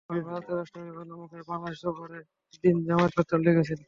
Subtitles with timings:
[0.09, 2.23] আবার ভারতের রাষ্ট্রপতি প্রণব মুখার্জির বাংলাদেশ সফরের
[2.63, 3.79] দিন জামায়াত হরতাল ডেকেছিল।